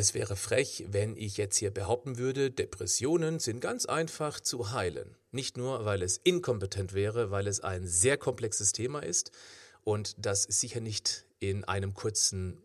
[0.00, 5.14] Es wäre frech, wenn ich jetzt hier behaupten würde, Depressionen sind ganz einfach zu heilen.
[5.30, 9.30] Nicht nur, weil es inkompetent wäre, weil es ein sehr komplexes Thema ist
[9.84, 12.62] und das sicher nicht in einem kurzen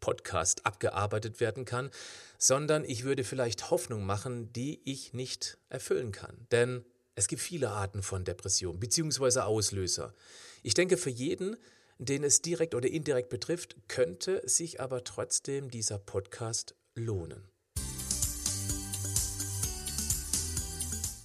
[0.00, 1.90] Podcast abgearbeitet werden kann,
[2.38, 6.46] sondern ich würde vielleicht Hoffnung machen, die ich nicht erfüllen kann.
[6.50, 9.40] Denn es gibt viele Arten von Depression bzw.
[9.40, 10.14] Auslöser.
[10.62, 11.58] Ich denke, für jeden,
[12.00, 17.46] den es direkt oder indirekt betrifft, könnte sich aber trotzdem dieser Podcast lohnen.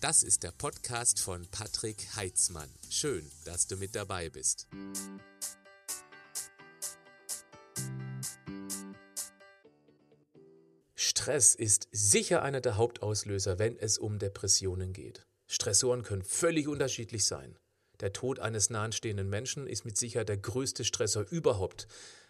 [0.01, 2.69] Das ist der Podcast von Patrick Heitzmann.
[2.89, 4.67] Schön, dass du mit dabei bist.
[10.93, 15.25] Stress ist sicher einer der Hauptauslöser, wenn es um Depressionen geht.
[15.47, 17.57] Stressoren können völlig unterschiedlich sein.
[17.99, 21.87] Der Tod eines nahestehenden Menschen ist mit Sicherheit der größte Stressor überhaupt.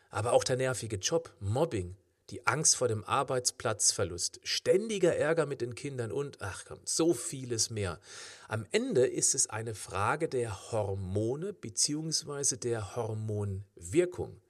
[0.09, 1.95] Aber auch der nervige Job, Mobbing,
[2.29, 7.69] die Angst vor dem Arbeitsplatzverlust, ständiger Ärger mit den Kindern und, ach komm, so vieles
[7.69, 7.99] mehr.
[8.47, 12.57] Am Ende ist es eine Frage der Hormone bzw.
[12.57, 14.41] der Hormonwirkung.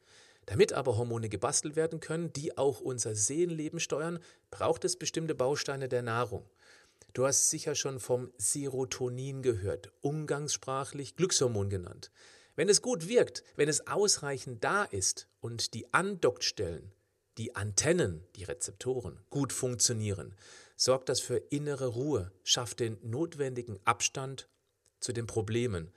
[0.46, 4.20] Damit aber Hormone gebastelt werden können, die auch unser Seelenleben steuern,
[4.52, 6.46] braucht es bestimmte Bausteine der Nahrung.
[7.16, 12.12] Du hast sicher schon vom Serotonin gehört, umgangssprachlich Glückshormon genannt.
[12.58, 16.92] Wenn es gut wirkt, wenn es ausreichend da ist und die Andockstellen,
[17.38, 20.36] die Antennen, die Rezeptoren gut funktionieren,
[20.76, 24.50] sorgt das für innere Ruhe, schafft den notwendigen Abstand
[25.00, 25.94] zu den Problemen.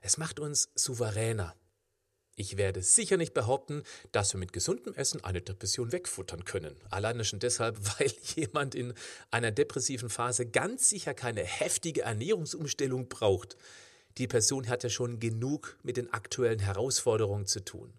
[0.00, 1.54] Es macht uns souveräner.
[2.34, 6.76] Ich werde sicher nicht behaupten, dass wir mit gesundem Essen eine Depression wegfuttern können.
[6.88, 8.94] Alleine schon deshalb, weil jemand in
[9.30, 13.56] einer depressiven Phase ganz sicher keine heftige Ernährungsumstellung braucht.
[14.18, 17.92] Die Person hat ja schon genug mit den aktuellen Herausforderungen zu tun.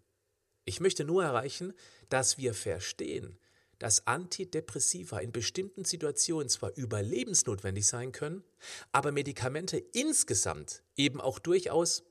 [0.66, 1.73] Ich möchte nur erreichen,
[2.09, 3.38] dass wir verstehen,
[3.80, 8.44] dass Antidepressiva in bestimmten Situationen zwar überlebensnotwendig sein können,
[8.92, 12.03] aber Medikamente insgesamt eben auch durchaus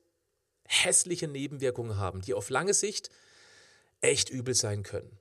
[0.65, 3.11] hässliche Nebenwirkungen haben, die auf lange Sicht
[4.01, 5.19] echt übel sein können.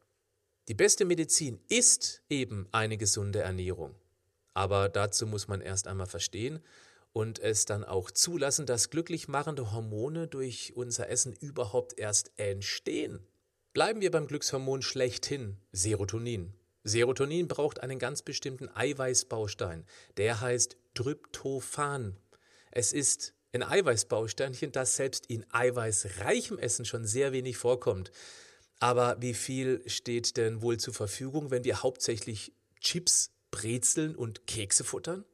[0.67, 3.95] Die beste Medizin ist eben eine gesunde Ernährung.
[4.53, 6.61] Aber dazu muss man erst einmal verstehen
[7.13, 13.25] und es dann auch zulassen, dass glücklich machende Hormone durch unser Essen überhaupt erst entstehen.
[13.73, 16.53] Bleiben wir beim Glückshormon schlechthin, Serotonin.
[16.83, 19.85] Serotonin braucht einen ganz bestimmten Eiweißbaustein,
[20.17, 22.17] der heißt Tryptophan.
[22.71, 28.11] Es ist ein Eiweißbausteinchen, das selbst in eiweißreichem Essen schon sehr wenig vorkommt.
[28.79, 34.83] Aber wie viel steht denn wohl zur Verfügung, wenn wir hauptsächlich Chips, Brezeln und Kekse
[34.83, 35.25] futtern?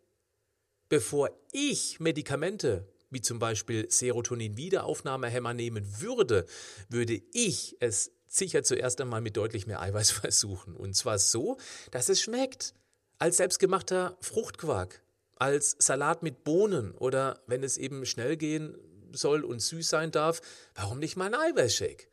[0.90, 6.46] Bevor ich Medikamente wie zum Beispiel Serotonin-Wiederaufnahmehämmer nehmen würde,
[6.90, 10.76] würde ich es sicher zuerst einmal mit deutlich mehr Eiweiß versuchen.
[10.76, 11.58] Und zwar so,
[11.92, 12.74] dass es schmeckt.
[13.20, 15.02] Als selbstgemachter Fruchtquark,
[15.40, 18.78] als Salat mit Bohnen oder wenn es eben schnell gehen
[19.12, 20.42] soll und süß sein darf,
[20.76, 22.08] warum nicht mal ein Eiweißshake?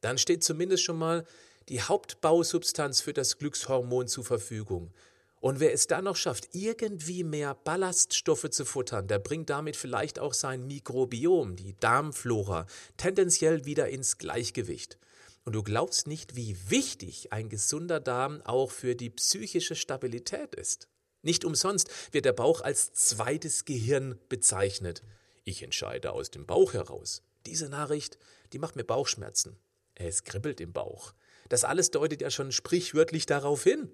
[0.00, 1.24] Dann steht zumindest schon mal
[1.68, 4.92] die Hauptbausubstanz für das Glückshormon zur Verfügung.
[5.40, 10.20] Und wer es dann noch schafft, irgendwie mehr Ballaststoffe zu futtern, der bringt damit vielleicht
[10.20, 14.98] auch sein Mikrobiom, die Darmflora, tendenziell wieder ins Gleichgewicht.
[15.44, 20.88] Und du glaubst nicht, wie wichtig ein gesunder Darm auch für die psychische Stabilität ist.
[21.22, 25.02] Nicht umsonst wird der Bauch als zweites Gehirn bezeichnet.
[25.44, 27.22] Ich entscheide aus dem Bauch heraus.
[27.46, 28.18] Diese Nachricht,
[28.52, 29.56] die macht mir Bauchschmerzen.
[29.94, 31.14] Es kribbelt im Bauch.
[31.48, 33.92] Das alles deutet ja schon sprichwörtlich darauf hin.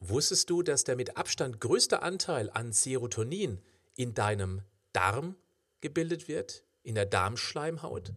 [0.00, 3.60] Wusstest du, dass der mit Abstand größte Anteil an Serotonin
[3.96, 5.36] in deinem Darm
[5.80, 8.12] gebildet wird, in der Darmschleimhaut?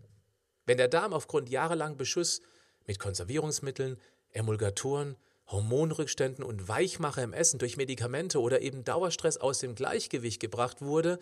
[0.65, 2.41] Wenn der Darm aufgrund jahrelang Beschuss
[2.85, 3.97] mit Konservierungsmitteln,
[4.29, 5.17] Emulgatoren,
[5.51, 11.19] Hormonrückständen und Weichmacher im Essen durch Medikamente oder eben Dauerstress aus dem Gleichgewicht gebracht wurde,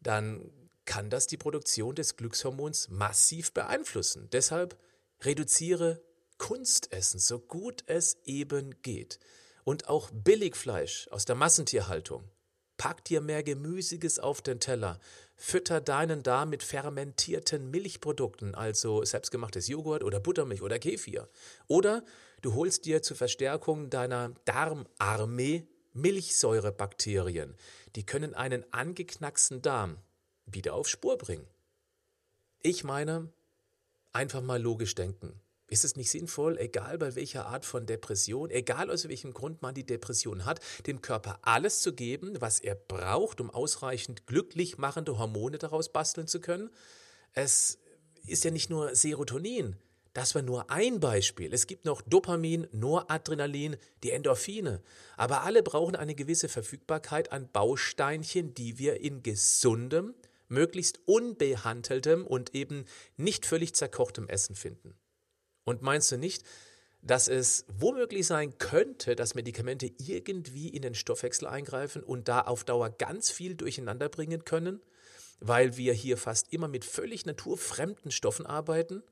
[0.00, 0.50] dann
[0.84, 4.28] kann das die Produktion des Glückshormons massiv beeinflussen.
[4.32, 4.78] Deshalb
[5.22, 6.02] reduziere
[6.38, 9.18] Kunstessen, so gut es eben geht.
[9.64, 12.28] Und auch Billigfleisch aus der Massentierhaltung.
[12.76, 14.98] Pack dir mehr Gemüsiges auf den Teller.
[15.36, 21.28] Fütter deinen Darm mit fermentierten Milchprodukten, also selbstgemachtes Joghurt oder Buttermilch oder Kefir.
[21.66, 22.04] Oder
[22.42, 27.56] du holst dir zur Verstärkung deiner Darmarmee Milchsäurebakterien.
[27.94, 29.98] Die können einen angeknacksten Darm
[30.46, 31.46] wieder auf Spur bringen.
[32.60, 33.32] Ich meine,
[34.12, 35.40] einfach mal logisch denken.
[35.74, 39.74] Ist es nicht sinnvoll, egal bei welcher Art von Depression, egal aus welchem Grund man
[39.74, 45.18] die Depression hat, dem Körper alles zu geben, was er braucht, um ausreichend glücklich machende
[45.18, 46.70] Hormone daraus basteln zu können?
[47.32, 47.80] Es
[48.24, 49.74] ist ja nicht nur Serotonin,
[50.12, 51.52] Das war nur ein Beispiel.
[51.52, 54.80] Es gibt noch Dopamin, Noradrenalin, die Endorphine.
[55.16, 60.14] Aber alle brauchen eine gewisse Verfügbarkeit an Bausteinchen, die wir in gesundem,
[60.46, 62.84] möglichst unbehandeltem und eben
[63.16, 64.94] nicht völlig zerkochtem Essen finden.
[65.64, 66.44] Und meinst du nicht,
[67.02, 72.64] dass es womöglich sein könnte, dass Medikamente irgendwie in den Stoffwechsel eingreifen und da auf
[72.64, 74.80] Dauer ganz viel durcheinander bringen können,
[75.40, 79.02] weil wir hier fast immer mit völlig naturfremden Stoffen arbeiten?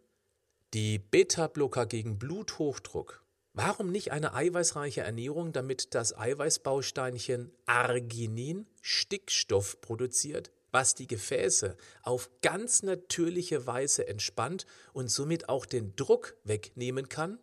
[0.72, 3.22] Die Beta-Blocker gegen Bluthochdruck.
[3.52, 12.30] Warum nicht eine eiweißreiche Ernährung, damit das Eiweißbausteinchen Arginin Stickstoff produziert, was die Gefäße auf
[12.40, 17.38] ganz natürliche Weise entspannt und somit auch den Druck wegnehmen kann?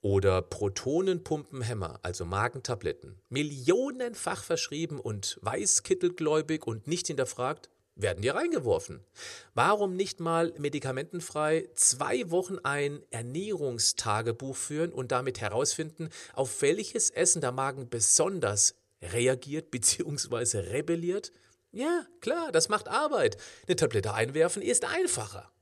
[0.00, 9.00] Oder Protonenpumpenhämmer, also Magentabletten, millionenfach verschrieben und weißkittelgläubig und nicht hinterfragt, werden dir reingeworfen.
[9.54, 17.40] Warum nicht mal medikamentenfrei zwei Wochen ein Ernährungstagebuch führen und damit herausfinden, auf welches Essen
[17.40, 20.58] der Magen besonders reagiert bzw.
[20.58, 21.32] rebelliert?
[21.72, 23.36] Ja, klar, das macht Arbeit.
[23.66, 25.52] Eine Tablette einwerfen ist einfacher.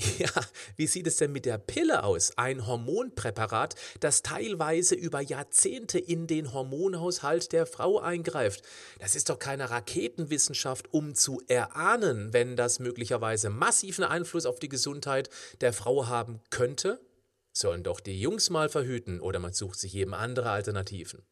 [0.18, 0.30] Ja,
[0.76, 2.32] wie sieht es denn mit der Pille aus?
[2.36, 8.62] Ein Hormonpräparat, das teilweise über Jahrzehnte in den Hormonhaushalt der Frau eingreift.
[8.98, 14.68] Das ist doch keine Raketenwissenschaft, um zu erahnen, wenn das möglicherweise massiven Einfluss auf die
[14.68, 15.28] Gesundheit
[15.60, 17.00] der Frau haben könnte.
[17.52, 21.26] Sollen doch die Jungs mal verhüten oder man sucht sich eben andere Alternativen.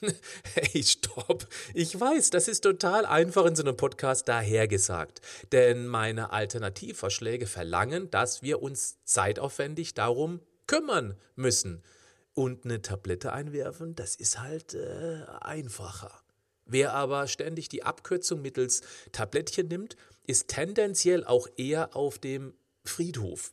[0.54, 1.46] Hey, stopp.
[1.74, 5.20] Ich weiß, das ist total einfach in so einem Podcast dahergesagt.
[5.52, 11.82] Denn meine Alternativvorschläge verlangen, dass wir uns zeitaufwendig darum kümmern müssen.
[12.32, 16.22] Und eine Tablette einwerfen, das ist halt äh, einfacher.
[16.64, 19.96] Wer aber ständig die Abkürzung mittels Tablettchen nimmt,
[20.26, 22.54] ist tendenziell auch eher auf dem
[22.84, 23.52] Friedhof.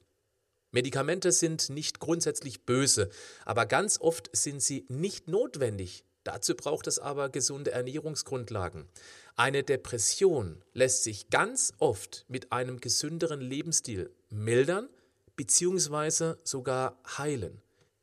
[0.72, 3.10] Medikamente sind nicht grundsätzlich böse,
[3.45, 8.89] aber ganz oft sind sie nicht notwendig Dazu braucht es aber gesunde Ernährungsgrundlagen.
[9.38, 14.89] Eine Depression lässt sich ganz oft mit einem gesünderen Lebensstil mildern
[15.38, 16.33] bzw.
[16.44, 17.62] sogar heilen.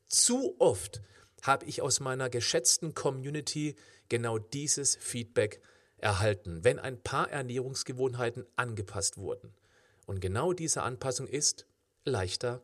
[0.09, 1.03] Zu oft
[1.43, 3.77] habe ich aus meiner geschätzten Community
[4.09, 5.61] genau dieses Feedback
[5.99, 9.53] erhalten, wenn ein paar Ernährungsgewohnheiten angepasst wurden.
[10.07, 11.67] Und genau diese Anpassung ist
[12.07, 12.63] leichter,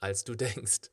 [0.00, 0.90] als du denkst.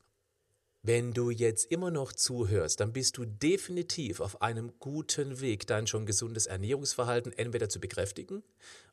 [0.84, 5.86] Wenn du jetzt immer noch zuhörst, dann bist du definitiv auf einem guten Weg, dein
[5.86, 8.42] schon gesundes Ernährungsverhalten entweder zu bekräftigen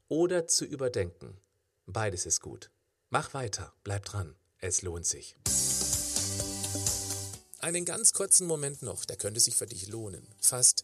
[0.07, 1.35] oder zu überdenken.
[1.87, 2.69] Beides ist gut.
[3.09, 5.35] Mach weiter, bleib dran, es lohnt sich.
[7.57, 10.27] Einen ganz kurzen Moment noch, der könnte sich für dich lohnen.
[10.39, 10.83] Fast